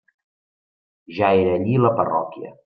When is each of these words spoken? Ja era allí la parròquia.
Ja 1.19 1.29
era 1.43 1.53
allí 1.59 1.77
la 1.85 1.93
parròquia. 2.01 2.51